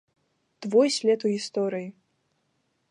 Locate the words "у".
1.29-1.31